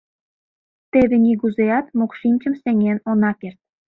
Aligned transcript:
Теве 0.91 1.17
нигузеат 1.25 1.85
мокшинчым 1.97 2.53
сеҥен 2.63 2.97
она 3.11 3.31
керт... 3.39 3.59